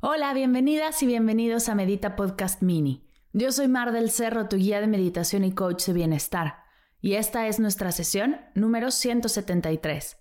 Hola, 0.00 0.34
bienvenidas 0.34 1.02
y 1.02 1.06
bienvenidos 1.06 1.70
a 1.70 1.74
Medita 1.74 2.16
Podcast 2.16 2.60
Mini. 2.60 3.08
Yo 3.32 3.50
soy 3.50 3.66
Mar 3.66 3.92
del 3.92 4.10
Cerro, 4.10 4.46
tu 4.46 4.56
guía 4.56 4.82
de 4.82 4.86
meditación 4.86 5.42
y 5.42 5.54
coach 5.54 5.86
de 5.86 5.94
bienestar, 5.94 6.58
y 7.00 7.14
esta 7.14 7.46
es 7.46 7.58
nuestra 7.58 7.92
sesión 7.92 8.36
número 8.54 8.90
173. 8.90 10.18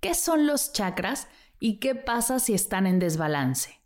¿Qué 0.00 0.14
son 0.14 0.46
los 0.46 0.72
chakras 0.72 1.28
y 1.58 1.80
qué 1.80 1.94
pasa 1.94 2.38
si 2.38 2.54
están 2.54 2.86
en 2.86 2.98
desbalance? 2.98 3.82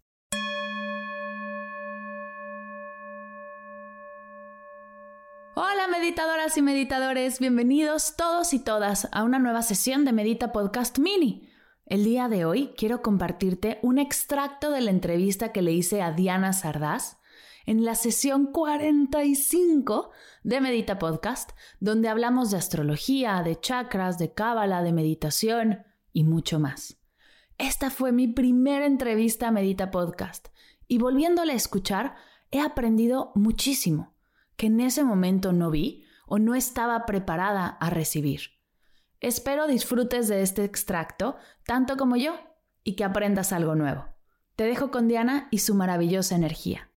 Hola 5.56 5.89
meditadoras 5.91 6.56
y 6.56 6.62
meditadores, 6.62 7.41
bienvenidos 7.41 8.14
todos 8.16 8.55
y 8.55 8.61
todas 8.61 9.09
a 9.11 9.25
una 9.25 9.41
nueva 9.41 9.62
sesión 9.62 10.05
de 10.05 10.12
Medita 10.12 10.53
Podcast 10.53 11.01
Mini. 11.01 11.51
El 11.87 12.02
día 12.02 12.30
de 12.30 12.47
hoy 12.47 12.73
quiero 12.79 13.02
compartirte 13.02 13.79
un 13.83 13.98
extracto 13.98 14.70
de 14.70 14.80
la 14.80 14.91
entrevista 14.91 15.52
que 15.52 15.61
le 15.61 15.73
hice 15.73 16.01
a 16.01 16.12
Diana 16.12 16.55
Sardás 16.55 17.19
en 17.67 17.84
la 17.84 17.95
sesión 17.95 18.47
45 18.47 20.11
de 20.45 20.62
Medita 20.62 20.98
Podcast, 20.98 21.50
donde 21.81 22.08
hablamos 22.08 22.50
de 22.50 22.56
astrología, 22.56 23.42
de 23.42 23.61
chakras, 23.61 24.19
de 24.19 24.33
cábala, 24.33 24.83
de 24.83 24.95
meditación 24.95 25.84
y 26.14 26.25
mucho 26.25 26.58
más. 26.58 26.97
Esta 27.58 27.91
fue 27.91 28.12
mi 28.12 28.28
primera 28.28 28.86
entrevista 28.86 29.48
a 29.48 29.53
Medita 29.53 29.91
Podcast 29.91 30.48
y 30.89 30.97
volviéndola 30.97 31.53
a 31.53 31.56
escuchar 31.56 32.14
he 32.51 32.61
aprendido 32.61 33.30
muchísimo 33.34 34.14
que 34.56 34.69
en 34.69 34.80
ese 34.80 35.05
momento 35.05 35.53
no 35.53 35.70
vi 35.70 36.05
o 36.27 36.39
no 36.39 36.55
estaba 36.55 37.05
preparada 37.05 37.67
a 37.67 37.91
recibir. 37.91 38.55
Espero 39.25 39.67
disfrutes 39.67 40.28
de 40.28 40.42
este 40.42 40.64
extracto 40.64 41.36
tanto 41.64 41.97
como 41.97 42.14
yo 42.17 42.34
y 42.83 42.94
que 42.94 43.05
aprendas 43.05 43.55
algo 43.55 43.75
nuevo. 43.75 44.05
Te 44.55 44.64
dejo 44.64 44.91
con 44.91 45.08
Diana 45.08 45.48
y 45.50 45.61
su 45.61 45.75
maravillosa 45.75 46.34
energía. 46.36 46.91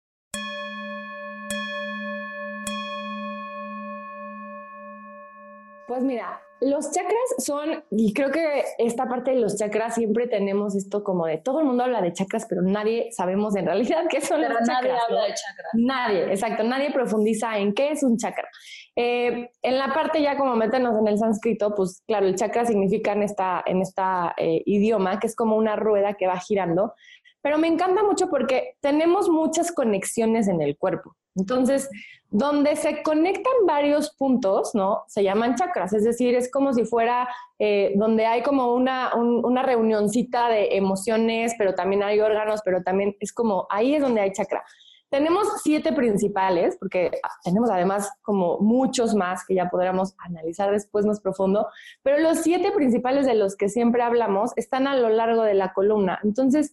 Pues 5.87 6.03
mira, 6.03 6.41
los 6.65 6.91
chakras 6.91 7.15
son, 7.39 7.85
y 7.91 8.13
creo 8.15 8.31
que 8.31 8.65
esta 8.79 9.09
parte 9.09 9.33
de 9.33 9.41
los 9.41 9.57
chakras 9.57 9.95
siempre 9.95 10.27
tenemos 10.27 10.75
esto 10.75 11.05
como 11.05 11.27
de 11.27 11.39
todo 11.39 11.61
el 11.61 11.67
mundo 11.67 11.85
habla 11.85 12.01
de 12.01 12.13
chakras, 12.13 12.47
pero 12.49 12.63
nadie 12.63 13.11
sabemos 13.13 13.55
en 13.57 13.67
realidad 13.67 14.05
qué 14.11 14.21
son 14.21 14.41
pero 14.41 14.55
los 14.55 14.67
nadie 14.67 14.89
chakras. 14.89 15.03
habla 15.09 15.21
¿no? 15.21 15.27
de 15.27 15.35
chakras. 15.35 15.71
Nadie, 15.75 16.25
exacto, 16.33 16.65
nadie 16.65 16.91
profundiza 16.93 17.59
en 17.59 17.75
qué 17.75 17.93
es 17.93 18.03
un 18.03 18.17
chakra. 18.17 18.49
Eh, 18.97 19.51
en 19.63 19.79
la 19.79 19.93
parte 19.93 20.23
ya 20.23 20.37
como 20.37 20.57
meternos 20.57 20.99
en 20.99 21.09
el 21.09 21.19
sánscrito, 21.19 21.75
pues 21.75 22.03
claro, 22.07 22.27
el 22.27 22.37
chakra 22.37 22.65
significa 22.65 23.13
en 23.13 23.23
esta, 23.23 23.63
en 23.67 23.83
esta 23.83 24.35
eh, 24.37 24.63
idioma 24.67 25.19
que 25.21 25.27
es 25.27 25.37
como 25.37 25.57
una 25.57 25.77
rueda 25.77 26.15
que 26.15 26.27
va 26.27 26.39
girando, 26.39 26.95
pero 27.43 27.59
me 27.59 27.69
encanta 27.69 28.03
mucho 28.03 28.31
porque 28.31 28.77
tenemos 28.81 29.29
muchas 29.29 29.71
conexiones 29.71 30.49
en 30.49 30.63
el 30.63 30.79
cuerpo. 30.79 31.15
Entonces, 31.37 31.89
donde 32.31 32.75
se 32.77 33.03
conectan 33.03 33.53
varios 33.67 34.11
puntos, 34.17 34.75
¿no? 34.75 35.05
Se 35.09 35.23
llaman 35.23 35.55
chakras, 35.55 35.93
es 35.93 36.05
decir, 36.05 36.35
es 36.35 36.51
como 36.51 36.73
si 36.73 36.85
fuera 36.85 37.29
eh, 37.59 37.93
donde 37.97 38.27
hay 38.27 38.43
como 38.43 38.75
una, 38.75 39.15
un- 39.15 39.45
una 39.45 39.63
reunioncita 39.63 40.49
de 40.49 40.77
emociones, 40.77 41.55
pero 41.59 41.75
también 41.75 42.03
hay 42.03 42.21
órganos, 42.21 42.61
pero 42.65 42.83
también 42.83 43.17
es 43.21 43.33
como, 43.33 43.67
ahí 43.71 43.95
es 43.95 44.03
donde 44.03 44.21
hay 44.21 44.33
chakra. 44.33 44.65
Tenemos 45.11 45.47
siete 45.63 45.93
principales, 45.93 46.77
porque 46.81 47.13
ah, 47.23 47.29
tenemos 47.45 47.71
además 47.71 48.11
como 48.23 48.59
muchos 48.59 49.15
más 49.15 49.45
que 49.47 49.55
ya 49.55 49.71
podríamos 49.71 50.15
analizar 50.19 50.73
después 50.73 51.07
más 51.07 51.21
profundo, 51.21 51.69
pero 52.03 52.19
los 52.19 52.39
siete 52.39 52.73
principales 52.73 53.25
de 53.27 53.35
los 53.37 53.55
que 53.55 53.69
siempre 53.69 54.03
hablamos 54.03 54.51
están 54.57 54.89
a 54.89 54.97
lo 54.97 55.11
largo 55.11 55.43
de 55.43 55.55
la 55.55 55.73
columna. 55.73 56.19
Entonces, 56.25 56.73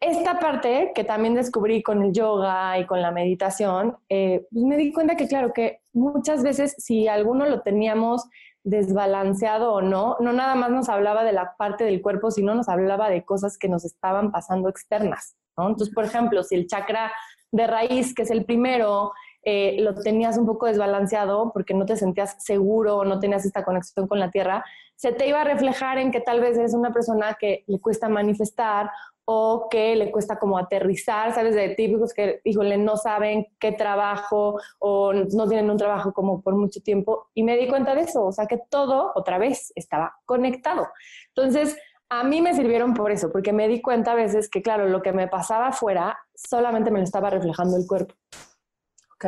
esta 0.00 0.38
parte 0.38 0.92
que 0.94 1.04
también 1.04 1.34
descubrí 1.34 1.82
con 1.82 2.02
el 2.02 2.12
yoga 2.12 2.78
y 2.78 2.86
con 2.86 3.02
la 3.02 3.10
meditación, 3.10 3.96
eh, 4.08 4.46
pues 4.50 4.64
me 4.64 4.76
di 4.76 4.92
cuenta 4.92 5.16
que 5.16 5.26
claro, 5.26 5.52
que 5.52 5.80
muchas 5.92 6.42
veces 6.42 6.74
si 6.78 7.08
alguno 7.08 7.46
lo 7.46 7.62
teníamos 7.62 8.28
desbalanceado 8.62 9.72
o 9.72 9.82
no, 9.82 10.16
no 10.20 10.32
nada 10.32 10.54
más 10.54 10.70
nos 10.70 10.88
hablaba 10.88 11.24
de 11.24 11.32
la 11.32 11.56
parte 11.56 11.84
del 11.84 12.02
cuerpo, 12.02 12.30
sino 12.30 12.54
nos 12.54 12.68
hablaba 12.68 13.10
de 13.10 13.24
cosas 13.24 13.58
que 13.58 13.68
nos 13.68 13.84
estaban 13.84 14.30
pasando 14.30 14.68
externas, 14.68 15.36
¿no? 15.56 15.68
Entonces, 15.68 15.94
por 15.94 16.04
ejemplo, 16.04 16.42
si 16.42 16.54
el 16.54 16.66
chakra 16.66 17.10
de 17.50 17.66
raíz, 17.66 18.14
que 18.14 18.22
es 18.22 18.30
el 18.30 18.44
primero, 18.44 19.12
eh, 19.42 19.78
lo 19.80 19.94
tenías 19.94 20.36
un 20.36 20.46
poco 20.46 20.66
desbalanceado 20.66 21.52
porque 21.52 21.72
no 21.72 21.86
te 21.86 21.96
sentías 21.96 22.36
seguro, 22.44 23.04
no 23.04 23.18
tenías 23.18 23.46
esta 23.46 23.64
conexión 23.64 24.06
con 24.06 24.18
la 24.20 24.30
tierra, 24.30 24.64
se 24.94 25.12
te 25.12 25.28
iba 25.28 25.40
a 25.40 25.44
reflejar 25.44 25.98
en 25.98 26.10
que 26.10 26.20
tal 26.20 26.40
vez 26.40 26.58
eres 26.58 26.74
una 26.74 26.92
persona 26.92 27.36
que 27.40 27.64
le 27.66 27.80
cuesta 27.80 28.08
manifestar 28.08 28.90
o 29.30 29.68
que 29.68 29.94
le 29.94 30.10
cuesta 30.10 30.38
como 30.38 30.56
aterrizar, 30.56 31.34
¿sabes? 31.34 31.54
De 31.54 31.74
típicos 31.74 32.14
que, 32.14 32.40
híjole, 32.44 32.78
no 32.78 32.96
saben 32.96 33.46
qué 33.58 33.72
trabajo 33.72 34.58
o 34.78 35.12
no 35.12 35.46
tienen 35.46 35.68
un 35.68 35.76
trabajo 35.76 36.14
como 36.14 36.40
por 36.40 36.54
mucho 36.54 36.80
tiempo. 36.80 37.28
Y 37.34 37.42
me 37.42 37.58
di 37.58 37.68
cuenta 37.68 37.94
de 37.94 38.02
eso, 38.02 38.24
o 38.24 38.32
sea, 38.32 38.46
que 38.46 38.58
todo 38.70 39.12
otra 39.14 39.36
vez 39.36 39.70
estaba 39.76 40.16
conectado. 40.24 40.88
Entonces, 41.36 41.76
a 42.08 42.24
mí 42.24 42.40
me 42.40 42.54
sirvieron 42.54 42.94
por 42.94 43.12
eso, 43.12 43.30
porque 43.30 43.52
me 43.52 43.68
di 43.68 43.82
cuenta 43.82 44.12
a 44.12 44.14
veces 44.14 44.48
que, 44.48 44.62
claro, 44.62 44.88
lo 44.88 45.02
que 45.02 45.12
me 45.12 45.28
pasaba 45.28 45.66
afuera 45.68 46.18
solamente 46.34 46.90
me 46.90 47.00
lo 47.00 47.04
estaba 47.04 47.28
reflejando 47.28 47.76
el 47.76 47.86
cuerpo. 47.86 48.14
Ok, 49.16 49.26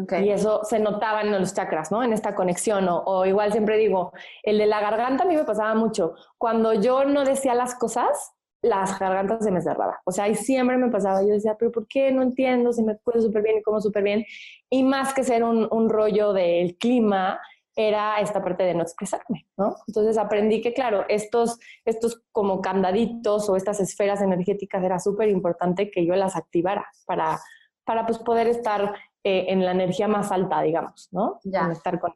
ok. 0.00 0.12
Y 0.22 0.30
eso 0.30 0.64
se 0.64 0.78
notaba 0.78 1.20
en 1.20 1.30
los 1.30 1.52
chakras, 1.52 1.92
¿no? 1.92 2.02
En 2.02 2.14
esta 2.14 2.34
conexión. 2.34 2.88
O, 2.88 3.02
o 3.04 3.26
igual 3.26 3.52
siempre 3.52 3.76
digo, 3.76 4.14
el 4.42 4.56
de 4.56 4.64
la 4.64 4.80
garganta 4.80 5.24
a 5.24 5.26
mí 5.26 5.36
me 5.36 5.44
pasaba 5.44 5.74
mucho. 5.74 6.14
Cuando 6.38 6.72
yo 6.72 7.04
no 7.04 7.22
decía 7.22 7.54
las 7.54 7.74
cosas, 7.74 8.32
las 8.66 8.98
gargantas 8.98 9.44
se 9.44 9.50
me 9.50 9.60
cerraban. 9.60 9.96
O 10.04 10.12
sea, 10.12 10.28
y 10.28 10.34
siempre 10.34 10.76
me 10.76 10.90
pasaba. 10.90 11.22
Yo 11.22 11.28
decía, 11.28 11.56
pero 11.58 11.72
¿por 11.72 11.86
qué? 11.86 12.12
No 12.12 12.22
entiendo, 12.22 12.72
si 12.72 12.82
me 12.82 12.98
cuido 12.98 13.20
súper 13.22 13.42
bien 13.42 13.58
y 13.58 13.62
como 13.62 13.80
súper 13.80 14.02
bien. 14.02 14.24
Y 14.70 14.82
más 14.82 15.14
que 15.14 15.24
ser 15.24 15.44
un, 15.44 15.68
un 15.70 15.88
rollo 15.88 16.32
del 16.32 16.76
clima, 16.76 17.40
era 17.76 18.16
esta 18.20 18.42
parte 18.42 18.64
de 18.64 18.74
no 18.74 18.82
expresarme, 18.82 19.46
¿no? 19.58 19.76
Entonces 19.86 20.16
aprendí 20.16 20.62
que, 20.62 20.72
claro, 20.72 21.04
estos, 21.08 21.58
estos 21.84 22.22
como 22.32 22.62
candaditos 22.62 23.50
o 23.50 23.56
estas 23.56 23.80
esferas 23.80 24.22
energéticas 24.22 24.82
era 24.82 24.98
súper 24.98 25.28
importante 25.28 25.90
que 25.90 26.06
yo 26.06 26.16
las 26.16 26.36
activara 26.36 26.86
para, 27.04 27.38
para 27.84 28.06
pues 28.06 28.18
poder 28.18 28.48
estar 28.48 28.94
eh, 29.22 29.46
en 29.48 29.62
la 29.62 29.72
energía 29.72 30.08
más 30.08 30.32
alta, 30.32 30.62
digamos, 30.62 31.08
¿no? 31.12 31.38
Ya. 31.44 31.62
Conectar 31.64 32.00
con... 32.00 32.14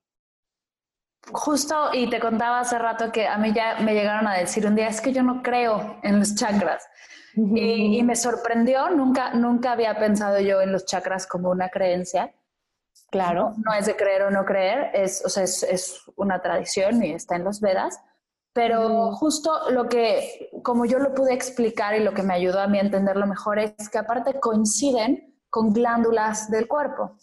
Justo, 1.33 1.91
y 1.93 2.09
te 2.09 2.19
contaba 2.19 2.61
hace 2.61 2.79
rato 2.79 3.13
que 3.13 3.29
a 3.29 3.37
mí 3.37 3.53
ya 3.53 3.77
me 3.81 3.95
llegaron 3.95 4.27
a 4.27 4.35
decir 4.35 4.67
un 4.67 4.75
día, 4.75 4.89
es 4.89 5.01
que 5.01 5.13
yo 5.13 5.23
no 5.23 5.43
creo 5.43 5.99
en 6.03 6.19
los 6.19 6.35
chakras. 6.35 6.89
Y, 7.37 7.99
y 7.99 8.03
me 8.03 8.17
sorprendió, 8.17 8.91
nunca, 8.91 9.35
nunca 9.35 9.73
había 9.73 9.99
pensado 9.99 10.41
yo 10.41 10.61
en 10.61 10.73
los 10.73 10.87
chakras 10.87 11.27
como 11.27 11.51
una 11.51 11.69
creencia. 11.69 12.35
Claro. 13.11 13.55
No 13.65 13.73
es 13.75 13.87
de 13.87 13.97
creer 13.97 14.23
o 14.23 14.31
no 14.31 14.45
creer, 14.45 14.91
es, 14.95 15.25
o 15.25 15.29
sea, 15.29 15.45
es, 15.45 15.63
es 15.63 16.03
una 16.17 16.41
tradición 16.43 17.03
y 17.03 17.13
está 17.13 17.37
en 17.37 17.45
los 17.45 17.61
Vedas. 17.61 18.01
Pero 18.53 19.09
Ujú. 19.09 19.17
justo 19.17 19.71
lo 19.71 19.89
que, 19.89 20.51
como 20.65 20.85
yo 20.85 20.99
lo 20.99 21.15
pude 21.15 21.33
explicar 21.33 21.95
y 21.95 22.03
lo 22.03 22.15
que 22.15 22.25
me 22.25 22.35
ayudó 22.35 22.61
a 22.61 22.67
mí 22.67 22.79
a 22.79 22.83
entenderlo 22.83 23.27
mejor 23.27 23.61
es 23.61 23.89
que 23.89 23.99
aparte 23.99 24.41
coinciden 24.41 25.39
con 25.51 25.73
glándulas 25.73 26.51
del 26.51 26.67
cuerpo, 26.67 27.17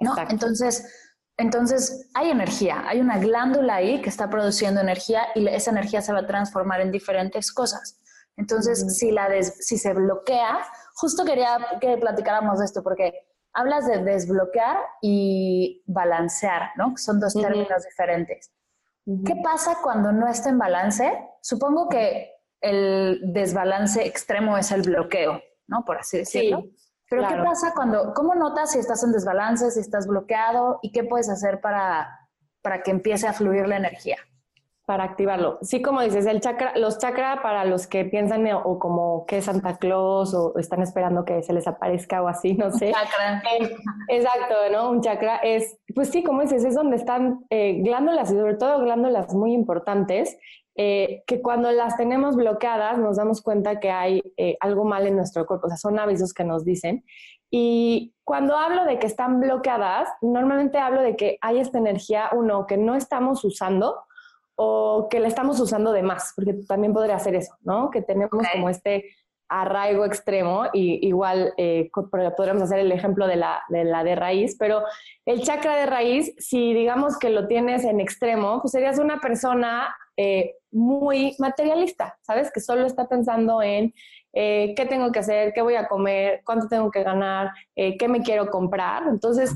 ¿no? 0.00 0.14
Entonces, 0.28 1.03
entonces 1.36 2.08
hay 2.14 2.30
energía, 2.30 2.84
hay 2.86 3.00
una 3.00 3.18
glándula 3.18 3.76
ahí 3.76 4.00
que 4.02 4.08
está 4.08 4.30
produciendo 4.30 4.80
energía 4.80 5.22
y 5.34 5.46
esa 5.48 5.70
energía 5.70 6.00
se 6.02 6.12
va 6.12 6.20
a 6.20 6.26
transformar 6.26 6.80
en 6.80 6.90
diferentes 6.92 7.52
cosas. 7.52 8.00
Entonces, 8.36 8.96
si, 8.98 9.10
la 9.12 9.28
des- 9.28 9.56
si 9.64 9.78
se 9.78 9.92
bloquea, 9.94 10.60
justo 10.94 11.24
quería 11.24 11.58
que 11.80 11.96
platicáramos 11.98 12.58
de 12.58 12.64
esto 12.64 12.82
porque 12.82 13.12
hablas 13.52 13.86
de 13.86 13.98
desbloquear 14.02 14.76
y 15.02 15.82
balancear, 15.86 16.70
¿no? 16.76 16.96
Son 16.96 17.20
dos 17.20 17.34
términos 17.34 17.84
diferentes. 17.84 18.50
¿Qué 19.26 19.36
pasa 19.42 19.78
cuando 19.82 20.10
no 20.12 20.26
está 20.28 20.48
en 20.48 20.58
balance? 20.58 21.16
Supongo 21.42 21.88
que 21.88 22.32
el 22.60 23.20
desbalance 23.32 24.04
extremo 24.06 24.56
es 24.56 24.72
el 24.72 24.82
bloqueo, 24.82 25.40
¿no? 25.68 25.84
Por 25.84 25.98
así 25.98 26.18
decirlo. 26.18 26.62
Sí, 26.62 26.76
Pero 27.08 27.22
claro. 27.22 27.36
¿qué 27.36 27.48
pasa 27.48 27.72
cuando, 27.74 28.14
cómo 28.14 28.34
notas 28.34 28.72
si 28.72 28.78
estás 28.78 29.02
en 29.04 29.12
desbalance, 29.12 29.70
si 29.70 29.80
estás 29.80 30.06
bloqueado 30.06 30.78
y 30.82 30.92
qué 30.92 31.04
puedes 31.04 31.28
hacer 31.28 31.60
para, 31.60 32.28
para 32.62 32.82
que 32.82 32.90
empiece 32.90 33.26
a 33.26 33.32
fluir 33.32 33.68
la 33.68 33.76
energía? 33.76 34.16
para 34.86 35.04
activarlo. 35.04 35.58
Sí, 35.62 35.80
como 35.80 36.02
dices, 36.02 36.26
el 36.26 36.40
chakra, 36.40 36.76
los 36.76 36.98
chakras 36.98 37.40
para 37.40 37.64
los 37.64 37.86
que 37.86 38.04
piensan 38.04 38.46
o 38.52 38.78
como 38.78 39.24
que 39.24 39.40
Santa 39.40 39.78
Claus 39.78 40.34
o 40.34 40.58
están 40.58 40.82
esperando 40.82 41.24
que 41.24 41.42
se 41.42 41.54
les 41.54 41.66
aparezca 41.66 42.22
o 42.22 42.28
así, 42.28 42.52
no 42.54 42.70
sé. 42.70 42.92
chakra. 42.92 43.42
Eh, 43.58 43.76
exacto, 44.08 44.54
¿no? 44.72 44.90
Un 44.90 45.00
chakra 45.00 45.36
es, 45.36 45.78
pues 45.94 46.10
sí, 46.10 46.22
como 46.22 46.42
dices, 46.42 46.64
es 46.64 46.74
donde 46.74 46.96
están 46.96 47.44
eh, 47.50 47.80
glándulas 47.82 48.30
y 48.30 48.34
sobre 48.34 48.54
todo 48.54 48.80
glándulas 48.80 49.32
muy 49.34 49.52
importantes 49.52 50.36
eh, 50.76 51.22
que 51.26 51.40
cuando 51.40 51.70
las 51.70 51.96
tenemos 51.96 52.34
bloqueadas 52.36 52.98
nos 52.98 53.16
damos 53.16 53.40
cuenta 53.42 53.78
que 53.78 53.90
hay 53.90 54.22
algo 54.60 54.84
mal 54.84 55.06
en 55.06 55.16
nuestro 55.16 55.46
cuerpo, 55.46 55.66
o 55.66 55.68
sea, 55.68 55.76
son 55.76 55.98
avisos 55.98 56.34
que 56.34 56.44
nos 56.44 56.64
dicen. 56.64 57.04
Y 57.50 58.12
cuando 58.24 58.56
hablo 58.56 58.84
de 58.84 58.98
que 58.98 59.06
están 59.06 59.38
bloqueadas, 59.38 60.08
normalmente 60.20 60.78
hablo 60.78 61.00
de 61.02 61.14
que 61.14 61.38
hay 61.40 61.60
esta 61.60 61.78
energía, 61.78 62.30
uno, 62.32 62.66
que 62.66 62.76
no 62.76 62.96
estamos 62.96 63.44
usando, 63.44 64.04
o 64.56 65.08
que 65.10 65.20
la 65.20 65.28
estamos 65.28 65.58
usando 65.60 65.92
de 65.92 66.02
más, 66.02 66.32
porque 66.36 66.54
también 66.66 66.92
podría 66.92 67.18
ser 67.18 67.34
eso, 67.34 67.54
¿no? 67.62 67.90
Que 67.90 68.02
tenemos 68.02 68.30
como 68.52 68.68
este 68.68 69.04
arraigo 69.60 70.04
extremo, 70.04 70.66
y 70.72 71.06
igual 71.06 71.52
eh, 71.56 71.90
podríamos 72.36 72.62
hacer 72.62 72.78
el 72.80 72.92
ejemplo 72.92 73.26
de 73.26 73.36
la, 73.36 73.62
de 73.68 73.84
la 73.84 74.04
de 74.04 74.14
raíz, 74.14 74.56
pero 74.58 74.82
el 75.26 75.42
chakra 75.42 75.76
de 75.76 75.86
raíz, 75.86 76.34
si 76.38 76.74
digamos 76.74 77.18
que 77.18 77.30
lo 77.30 77.46
tienes 77.46 77.84
en 77.84 78.00
extremo, 78.00 78.60
pues 78.60 78.72
serías 78.72 78.98
una 78.98 79.20
persona 79.20 79.94
eh, 80.16 80.54
muy 80.74 81.36
materialista, 81.38 82.18
¿sabes? 82.20 82.50
Que 82.52 82.60
solo 82.60 82.84
está 82.84 83.08
pensando 83.08 83.62
en 83.62 83.94
eh, 84.32 84.74
qué 84.76 84.84
tengo 84.86 85.12
que 85.12 85.20
hacer, 85.20 85.52
qué 85.54 85.62
voy 85.62 85.76
a 85.76 85.86
comer, 85.86 86.42
cuánto 86.44 86.66
tengo 86.66 86.90
que 86.90 87.04
ganar, 87.04 87.52
eh, 87.76 87.96
qué 87.96 88.08
me 88.08 88.20
quiero 88.20 88.50
comprar. 88.50 89.04
Entonces, 89.08 89.54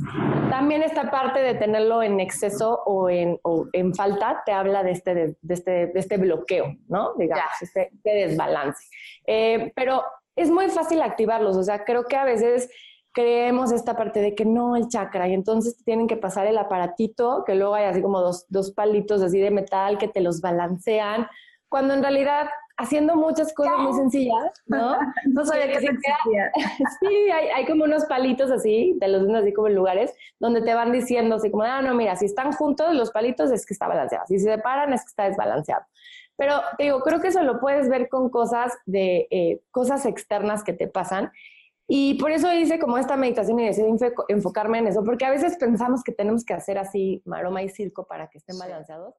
también 0.50 0.84
esta 0.84 1.10
parte 1.10 1.40
de 1.40 1.54
tenerlo 1.54 2.02
en 2.02 2.20
exceso 2.20 2.82
o 2.86 3.10
en, 3.10 3.40
en 3.72 3.94
falta 3.94 4.42
te 4.46 4.52
habla 4.52 4.84
de 4.84 4.92
este, 4.92 5.14
de, 5.14 5.36
este, 5.48 5.88
de 5.88 5.98
este 5.98 6.16
bloqueo, 6.16 6.76
¿no? 6.86 7.14
Digamos, 7.18 7.42
este, 7.60 7.90
este, 7.92 8.10
desbalance. 8.28 8.84
Eh, 9.26 9.72
pero 9.74 10.04
es 10.36 10.48
muy 10.48 10.68
fácil 10.68 11.02
activarlos, 11.02 11.56
o 11.56 11.64
sea, 11.64 11.84
creo 11.84 12.04
que 12.04 12.16
a 12.16 12.24
veces 12.24 12.70
creemos 13.18 13.72
esta 13.72 13.96
parte 13.96 14.20
de 14.20 14.36
que 14.36 14.44
no 14.44 14.76
el 14.76 14.86
chakra 14.86 15.26
y 15.26 15.34
entonces 15.34 15.82
tienen 15.84 16.06
que 16.06 16.16
pasar 16.16 16.46
el 16.46 16.56
aparatito, 16.56 17.42
que 17.44 17.56
luego 17.56 17.74
hay 17.74 17.86
así 17.86 18.00
como 18.00 18.20
dos, 18.20 18.46
dos 18.48 18.70
palitos 18.70 19.22
así 19.22 19.40
de 19.40 19.50
metal 19.50 19.98
que 19.98 20.06
te 20.06 20.20
los 20.20 20.40
balancean, 20.40 21.26
cuando 21.68 21.94
en 21.94 22.02
realidad 22.02 22.46
haciendo 22.76 23.16
muchas 23.16 23.52
cosas 23.52 23.76
muy 23.76 23.92
sencillas, 23.94 24.62
¿no? 24.66 24.96
No 25.34 25.44
sabía 25.44 25.66
que 25.66 25.80
sí, 25.80 25.88
sí 27.00 27.30
hay, 27.32 27.48
hay, 27.48 27.66
como 27.66 27.82
unos 27.82 28.04
palitos 28.04 28.52
así, 28.52 28.96
te 29.00 29.08
los 29.08 29.22
venden 29.22 29.42
así 29.42 29.52
como 29.52 29.66
en 29.66 29.74
lugares, 29.74 30.14
donde 30.38 30.62
te 30.62 30.72
van 30.74 30.92
diciendo 30.92 31.34
así 31.34 31.50
como, 31.50 31.64
ah, 31.64 31.82
no, 31.82 31.96
mira, 31.96 32.14
si 32.14 32.26
están 32.26 32.52
juntos 32.52 32.94
los 32.94 33.10
palitos 33.10 33.50
es 33.50 33.66
que 33.66 33.74
está 33.74 33.88
balanceado, 33.88 34.26
si 34.28 34.38
se 34.38 34.48
separan 34.48 34.92
es 34.92 35.00
que 35.00 35.08
está 35.08 35.24
desbalanceado. 35.24 35.82
Pero 36.36 36.54
te 36.76 36.84
digo, 36.84 37.00
creo 37.00 37.20
que 37.20 37.28
eso 37.28 37.42
lo 37.42 37.58
puedes 37.58 37.88
ver 37.88 38.08
con 38.08 38.30
cosas 38.30 38.72
de 38.86 39.26
eh, 39.32 39.60
cosas 39.72 40.06
externas 40.06 40.62
que 40.62 40.72
te 40.72 40.86
pasan. 40.86 41.32
Y 41.90 42.14
por 42.14 42.30
eso 42.30 42.52
hice 42.52 42.78
como 42.78 42.98
esta 42.98 43.16
meditación 43.16 43.58
y 43.60 43.66
decidí 43.66 43.88
enfocarme 44.28 44.78
en 44.78 44.88
eso, 44.88 45.02
porque 45.02 45.24
a 45.24 45.30
veces 45.30 45.56
pensamos 45.56 46.04
que 46.04 46.12
tenemos 46.12 46.44
que 46.44 46.52
hacer 46.52 46.76
así 46.76 47.22
maroma 47.24 47.62
y 47.62 47.70
circo 47.70 48.06
para 48.06 48.28
que 48.28 48.36
estén 48.36 48.58
balanceados. 48.58 49.14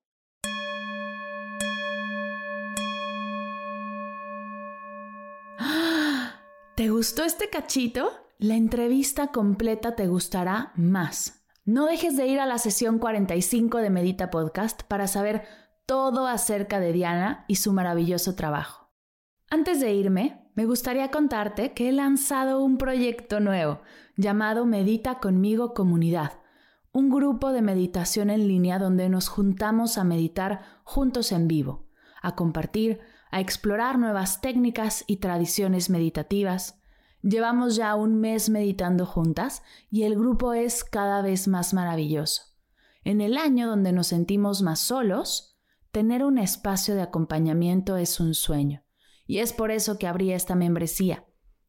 ¿Te 6.75 6.89
gustó 6.89 7.23
este 7.23 7.49
cachito? 7.49 8.11
La 8.37 8.55
entrevista 8.55 9.29
completa 9.29 9.95
te 9.95 10.05
gustará 10.05 10.71
más. 10.75 11.43
No 11.65 11.87
dejes 11.87 12.15
de 12.17 12.27
ir 12.27 12.39
a 12.39 12.45
la 12.45 12.59
sesión 12.59 12.99
45 12.99 13.79
de 13.79 13.89
Medita 13.89 14.29
Podcast 14.29 14.83
para 14.83 15.07
saber 15.07 15.41
todo 15.87 16.27
acerca 16.27 16.79
de 16.79 16.93
Diana 16.93 17.45
y 17.47 17.55
su 17.55 17.73
maravilloso 17.73 18.35
trabajo. 18.35 18.78
Antes 19.51 19.79
de 19.79 19.93
irme, 19.93 20.45
me 20.55 20.65
gustaría 20.65 21.09
contarte 21.09 21.73
que 21.73 21.89
he 21.89 21.91
lanzado 21.91 22.63
un 22.63 22.77
proyecto 22.77 23.39
nuevo 23.39 23.81
llamado 24.15 24.65
Medita 24.65 25.19
conmigo 25.19 25.73
Comunidad, 25.73 26.33
un 26.91 27.09
grupo 27.09 27.51
de 27.51 27.61
meditación 27.61 28.29
en 28.29 28.47
línea 28.47 28.77
donde 28.77 29.09
nos 29.09 29.27
juntamos 29.27 29.97
a 29.97 30.03
meditar 30.03 30.61
juntos 30.83 31.31
en 31.31 31.47
vivo, 31.47 31.87
a 32.21 32.35
compartir 32.35 32.99
a 33.31 33.39
explorar 33.39 33.99
nuevas 33.99 34.41
técnicas 34.41 35.03
y 35.07 35.17
tradiciones 35.17 35.89
meditativas. 35.89 36.79
Llevamos 37.21 37.75
ya 37.75 37.95
un 37.95 38.19
mes 38.19 38.49
meditando 38.49 39.05
juntas 39.05 39.63
y 39.89 40.03
el 40.03 40.15
grupo 40.15 40.53
es 40.53 40.83
cada 40.83 41.21
vez 41.21 41.47
más 41.47 41.73
maravilloso. 41.73 42.43
En 43.03 43.21
el 43.21 43.37
año 43.37 43.67
donde 43.67 43.91
nos 43.91 44.07
sentimos 44.07 44.61
más 44.61 44.79
solos, 44.79 45.57
tener 45.91 46.23
un 46.23 46.37
espacio 46.37 46.95
de 46.95 47.01
acompañamiento 47.01 47.97
es 47.97 48.19
un 48.19 48.33
sueño. 48.33 48.83
Y 49.29 49.41
es 49.41 49.53
por 49.53 49.69
eso 49.69 49.99
que 49.99 50.07
abrí 50.07 50.31
esta 50.31 50.55
membresía. 50.55 51.23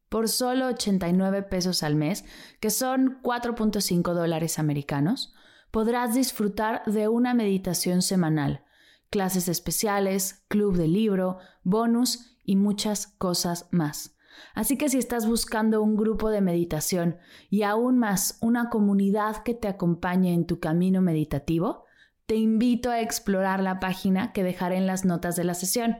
Por 0.09 0.29
solo 0.29 0.65
89 0.65 1.43
pesos 1.43 1.83
al 1.83 1.93
mes, 1.93 2.25
que 2.59 2.71
son 2.71 3.21
4.5 3.21 4.15
dólares 4.15 4.57
americanos, 4.57 5.31
podrás 5.69 6.15
disfrutar 6.15 6.81
de 6.87 7.07
una 7.07 7.35
meditación 7.35 8.01
semanal 8.01 8.65
clases 9.11 9.47
especiales, 9.47 10.43
club 10.47 10.75
de 10.75 10.87
libro, 10.87 11.37
bonus 11.61 12.35
y 12.43 12.55
muchas 12.55 13.05
cosas 13.05 13.67
más. 13.69 14.17
Así 14.55 14.75
que 14.75 14.89
si 14.89 14.97
estás 14.97 15.27
buscando 15.27 15.83
un 15.83 15.95
grupo 15.95 16.31
de 16.31 16.41
meditación 16.41 17.19
y 17.51 17.61
aún 17.61 17.99
más 17.99 18.39
una 18.41 18.71
comunidad 18.71 19.43
que 19.43 19.53
te 19.53 19.67
acompañe 19.67 20.33
en 20.33 20.47
tu 20.47 20.59
camino 20.59 21.01
meditativo, 21.01 21.83
te 22.25 22.37
invito 22.37 22.89
a 22.89 23.01
explorar 23.01 23.61
la 23.61 23.79
página 23.79 24.33
que 24.33 24.43
dejaré 24.43 24.77
en 24.77 24.87
las 24.87 25.05
notas 25.05 25.35
de 25.35 25.43
la 25.43 25.53
sesión. 25.53 25.97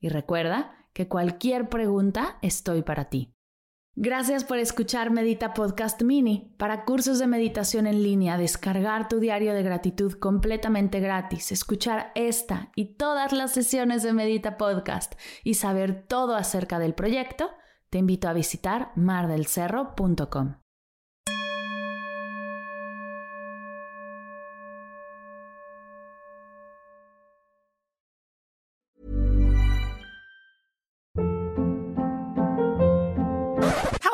Y 0.00 0.10
recuerda 0.10 0.74
que 0.98 1.06
cualquier 1.06 1.68
pregunta 1.68 2.38
estoy 2.42 2.82
para 2.82 3.04
ti. 3.04 3.32
Gracias 3.94 4.42
por 4.42 4.58
escuchar 4.58 5.12
Medita 5.12 5.54
Podcast 5.54 6.02
Mini. 6.02 6.52
Para 6.58 6.84
cursos 6.84 7.20
de 7.20 7.28
meditación 7.28 7.86
en 7.86 8.02
línea, 8.02 8.36
descargar 8.36 9.06
tu 9.06 9.20
diario 9.20 9.54
de 9.54 9.62
gratitud 9.62 10.14
completamente 10.14 10.98
gratis, 10.98 11.52
escuchar 11.52 12.10
esta 12.16 12.72
y 12.74 12.96
todas 12.96 13.32
las 13.32 13.52
sesiones 13.52 14.02
de 14.02 14.12
Medita 14.12 14.56
Podcast 14.56 15.14
y 15.44 15.54
saber 15.54 16.04
todo 16.04 16.34
acerca 16.34 16.80
del 16.80 16.94
proyecto, 16.94 17.48
te 17.90 17.98
invito 17.98 18.28
a 18.28 18.32
visitar 18.32 18.90
mardelcerro.com. 18.96 20.56